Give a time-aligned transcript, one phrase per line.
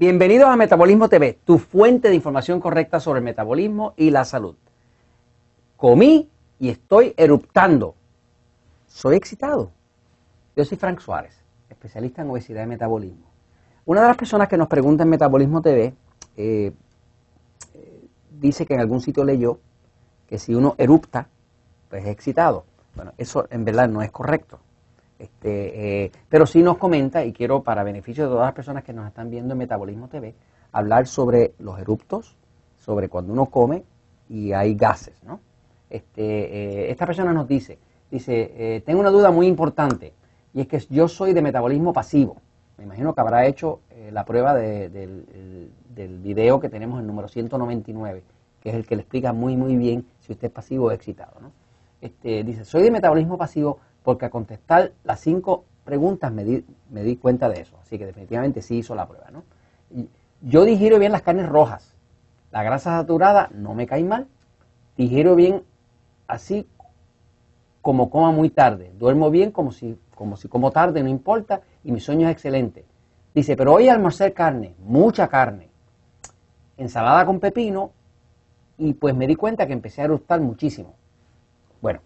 [0.00, 4.56] Bienvenidos a Metabolismo TV, tu fuente de información correcta sobre el metabolismo y la salud.
[5.76, 6.26] Comí
[6.58, 7.94] y estoy eruptando.
[8.86, 9.70] Soy excitado.
[10.56, 13.26] Yo soy Frank Suárez, especialista en obesidad y metabolismo.
[13.84, 15.92] Una de las personas que nos pregunta en Metabolismo TV
[16.34, 16.72] eh,
[18.30, 19.60] dice que en algún sitio leyó
[20.26, 21.28] que si uno erupta,
[21.90, 22.64] pues es excitado.
[22.94, 24.60] Bueno, eso en verdad no es correcto.
[25.20, 28.94] Este, eh, pero sí nos comenta, y quiero para beneficio de todas las personas que
[28.94, 30.34] nos están viendo en Metabolismo TV,
[30.72, 32.38] hablar sobre los eruptos,
[32.78, 33.84] sobre cuando uno come
[34.30, 35.40] y hay gases, ¿no?
[35.90, 37.78] Este, eh, esta persona nos dice,
[38.10, 40.14] dice, eh, tengo una duda muy importante,
[40.54, 42.38] y es que yo soy de metabolismo pasivo.
[42.78, 43.80] Me imagino que habrá hecho
[44.10, 48.22] la prueba del, del video que tenemos en el número 199,
[48.58, 51.38] que es el que le explica muy, muy bien si usted es pasivo o excitado,
[51.42, 51.52] ¿no?
[52.00, 57.02] Este, dice, soy de metabolismo pasivo porque a contestar las cinco preguntas me di, me
[57.02, 57.78] di cuenta de eso.
[57.80, 59.30] Así que definitivamente sí hizo la prueba.
[59.30, 59.44] ¿no?
[60.40, 61.94] Yo digiero bien las carnes rojas.
[62.50, 64.26] La grasa saturada no me cae mal.
[64.96, 65.62] Digiero bien
[66.26, 66.66] así
[67.82, 68.92] como coma muy tarde.
[68.98, 72.84] Duermo bien como si, como si como tarde, no importa, y mi sueño es excelente.
[73.34, 75.68] Dice, pero hoy almorcé carne, mucha carne,
[76.76, 77.92] ensalada con pepino,
[78.76, 80.94] y pues me di cuenta que empecé a eruptar muchísimo.
[81.80, 82.00] Bueno,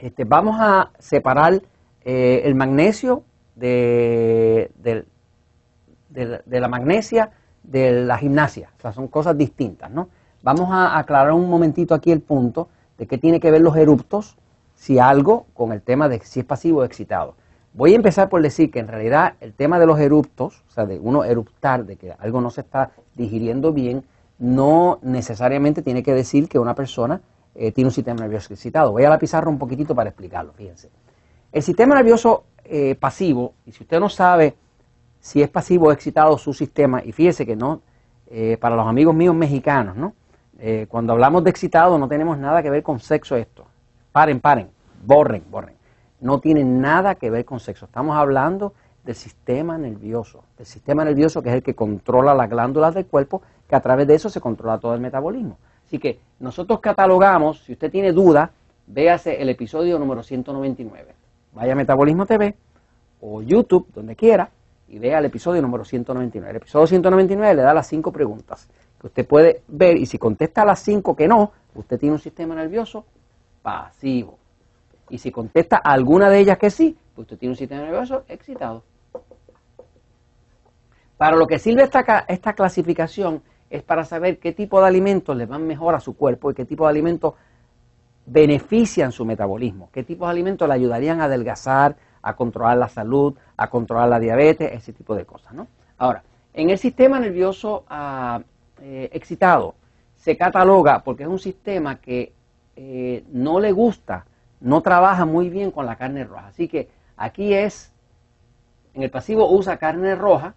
[0.00, 1.62] este, vamos a separar
[2.04, 4.70] eh, el magnesio de,
[6.10, 7.30] la magnesia
[7.62, 8.70] de la gimnasia.
[8.78, 10.08] O sea, son cosas distintas, ¿no?
[10.42, 14.36] Vamos a aclarar un momentito aquí el punto de qué tiene que ver los eruptos,
[14.74, 17.34] si algo, con el tema de si es pasivo o excitado.
[17.74, 20.86] Voy a empezar por decir que en realidad el tema de los eruptos, o sea,
[20.86, 24.04] de uno eruptar, de que algo no se está digiriendo bien,
[24.38, 27.20] no necesariamente tiene que decir que una persona
[27.54, 28.92] eh, tiene un sistema nervioso excitado.
[28.92, 30.90] Voy a la pizarra un poquitito para explicarlo, fíjense.
[31.52, 34.54] El sistema nervioso eh, pasivo, y si usted no sabe
[35.20, 37.82] si es pasivo o excitado su sistema, y fíjese que no,
[38.28, 40.14] eh, para los amigos míos mexicanos, ¿no?
[40.88, 43.64] cuando hablamos de excitado no tenemos nada que ver con sexo esto.
[44.12, 44.68] Paren, paren,
[45.02, 45.74] borren, borren.
[46.20, 47.86] No tiene nada que ver con sexo.
[47.86, 52.94] Estamos hablando del sistema nervioso, del sistema nervioso que es el que controla las glándulas
[52.94, 55.56] del cuerpo, que a través de eso se controla todo el metabolismo.
[55.90, 58.52] Así que nosotros catalogamos, si usted tiene duda,
[58.86, 61.16] véase el episodio número 199.
[61.52, 62.54] Vaya a Metabolismo TV
[63.20, 64.48] o YouTube, donde quiera,
[64.86, 66.48] y vea el episodio número 199.
[66.48, 68.68] El episodio 199 le da las cinco preguntas
[69.00, 72.54] que usted puede ver y si contesta las cinco que no, usted tiene un sistema
[72.54, 73.04] nervioso
[73.60, 74.38] pasivo.
[75.08, 78.84] Y si contesta alguna de ellas que sí, pues usted tiene un sistema nervioso excitado.
[81.16, 85.46] Para lo que sirve esta, esta clasificación es para saber qué tipo de alimentos le
[85.46, 87.34] van mejor a su cuerpo y qué tipo de alimentos
[88.26, 93.34] benefician su metabolismo, qué tipos de alimentos le ayudarían a adelgazar, a controlar la salud,
[93.56, 95.54] a controlar la diabetes, ese tipo de cosas.
[95.54, 95.68] ¿no?
[95.98, 96.22] Ahora,
[96.52, 98.40] en el sistema nervioso ah,
[98.82, 99.74] eh, excitado
[100.16, 102.32] se cataloga porque es un sistema que
[102.76, 104.26] eh, no le gusta,
[104.60, 106.48] no trabaja muy bien con la carne roja.
[106.48, 107.92] Así que aquí es,
[108.94, 110.54] en el pasivo usa carne roja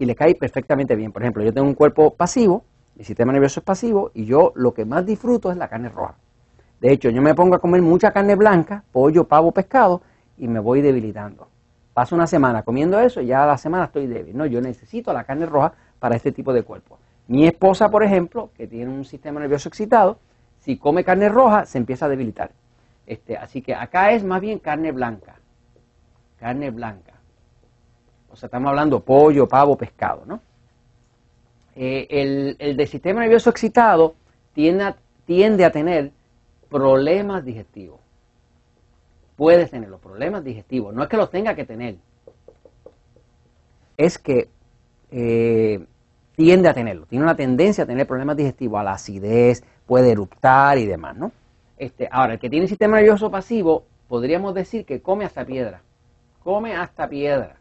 [0.00, 1.12] y le cae perfectamente bien.
[1.12, 2.64] Por ejemplo, yo tengo un cuerpo pasivo,
[2.96, 6.14] mi sistema nervioso es pasivo y yo lo que más disfruto es la carne roja.
[6.80, 10.00] De hecho, yo me pongo a comer mucha carne blanca, pollo, pavo, pescado
[10.38, 11.48] y me voy debilitando.
[11.92, 14.34] Paso una semana comiendo eso y ya a la semana estoy débil.
[14.34, 16.98] No, yo necesito la carne roja para este tipo de cuerpo.
[17.28, 20.18] Mi esposa, por ejemplo, que tiene un sistema nervioso excitado,
[20.60, 22.52] si come carne roja se empieza a debilitar.
[23.06, 25.34] Este, así que acá es más bien carne blanca.
[26.38, 27.19] Carne blanca.
[28.32, 30.40] O sea, estamos hablando pollo, pavo, pescado, ¿no?
[31.76, 34.14] Eh, el, el del sistema nervioso excitado
[34.52, 36.10] tiende a, tener
[36.68, 38.00] problemas digestivos.
[39.36, 40.94] Puedes tener los problemas digestivos.
[40.94, 41.96] No es que los tenga que tener.
[43.96, 44.48] Es que
[45.10, 45.84] eh,
[46.36, 47.06] tiende a tenerlo.
[47.06, 51.32] Tiene una tendencia a tener problemas digestivos, a la acidez, puede eruptar y demás, ¿no?
[51.78, 55.80] Este, ahora, el que tiene sistema nervioso pasivo, podríamos decir que come hasta piedra.
[56.44, 57.59] Come hasta piedra.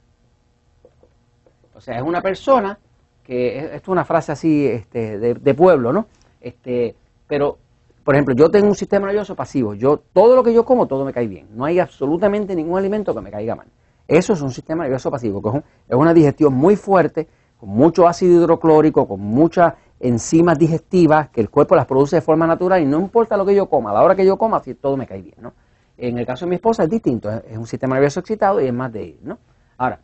[1.79, 2.77] O sea, es una persona
[3.23, 6.07] que, esto es una frase así este, de, pueblo, ¿no?
[6.41, 6.93] Este,
[7.25, 7.57] pero,
[8.03, 9.75] por ejemplo, yo tengo un sistema nervioso pasivo.
[9.75, 11.47] Yo, todo lo que yo como, todo me cae bien.
[11.55, 13.67] No hay absolutamente ningún alimento que me caiga mal.
[14.09, 18.41] Eso es un sistema nervioso pasivo, que es, una digestión muy fuerte, con mucho ácido
[18.41, 22.99] hidroclórico, con muchas enzimas digestivas que el cuerpo las produce de forma natural y no
[22.99, 25.35] importa lo que yo coma, a la hora que yo coma, todo me cae bien,
[25.39, 25.53] ¿no?
[25.97, 28.73] En el caso de mi esposa es distinto, es, un sistema nervioso excitado y es
[28.73, 29.37] más de ir, ¿no?
[29.77, 29.99] Ahora,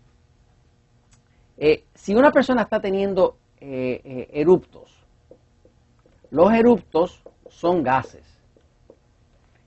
[1.57, 4.91] eh, si una persona está teniendo eh, eh, eruptos,
[6.31, 8.23] los eruptos son gases.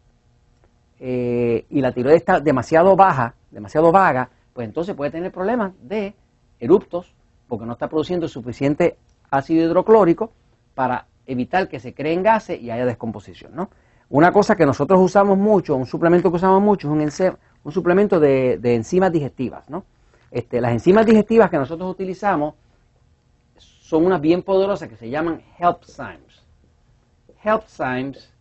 [0.99, 6.15] eh, y la tiroides está demasiado baja, demasiado vaga, pues entonces puede tener problemas de
[6.59, 7.15] eruptos
[7.49, 8.97] porque no está produciendo suficiente
[9.31, 10.33] ácido hidroclórico
[10.75, 13.55] para evitar que se creen gases y haya descomposición.
[13.55, 13.71] ¿no?
[14.09, 18.21] Una cosa que nosotros usamos mucho, un suplemento que usamos mucho, es un, un suplemento
[18.21, 19.69] de, enzimas digestivas.
[19.69, 19.85] ¿no?
[20.31, 22.55] Este, las enzimas digestivas que nosotros utilizamos
[23.59, 26.45] son unas bien poderosas que se llaman HelpZymes.
[27.43, 28.33] HelpZymes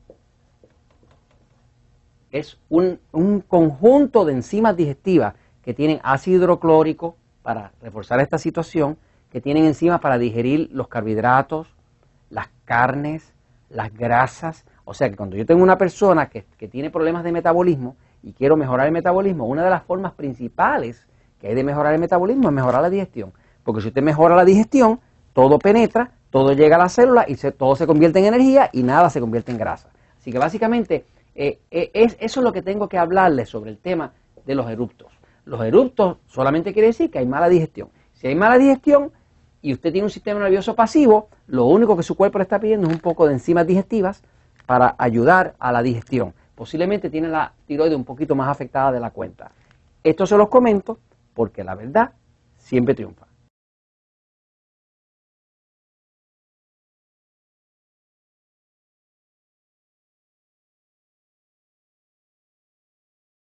[2.32, 3.00] es un,
[3.48, 8.98] conjunto de enzimas digestivas que tienen ácido hidroclórico para reforzar esta situación,
[9.32, 11.74] que tienen enzimas para digerir los carbohidratos,
[12.30, 13.34] las carnes,
[13.70, 14.66] las grasas.
[14.86, 18.34] O sea que cuando yo tengo una persona que, que, tiene problemas de metabolismo y
[18.34, 21.08] quiero mejorar el metabolismo, una de las formas principales
[21.40, 23.34] que hay de mejorar el metabolismo es mejorar la digestión.
[23.64, 25.00] Porque si usted mejora la digestión,
[25.34, 29.10] todo penetra, todo llega a la célula y todo se convierte en energía y nada
[29.10, 29.90] se convierte en grasa.
[30.20, 33.80] Así que básicamente eh, eh, es, eso es lo que tengo que hablarles sobre el
[33.80, 34.14] tema
[34.46, 35.12] de los eruptos.
[35.46, 37.90] Los eruptos solamente quiere decir que hay mala digestión.
[38.14, 39.12] Si hay mala digestión
[39.62, 42.88] y usted tiene un sistema nervioso pasivo, lo único que su cuerpo le está pidiendo
[42.88, 44.24] es un poco de enzimas digestivas
[44.66, 46.34] para ayudar a la digestión.
[46.56, 49.52] Posiblemente tiene la tiroide un poquito más afectada de la cuenta.
[50.04, 51.00] Esto se los comento
[51.34, 52.12] porque la verdad
[52.58, 53.26] siempre triunfa.